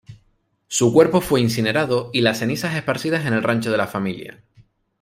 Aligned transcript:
Su 0.67 0.91
cuerpo 0.93 1.21
fue 1.21 1.41
incinerado 1.41 2.09
y 2.11 2.21
las 2.21 2.39
cenizas 2.39 2.73
esparcidas 2.73 3.27
en 3.27 3.33
el 3.33 3.43
rancho 3.43 3.69
de 3.69 3.77
la 3.77 3.85
familia. 3.85 4.43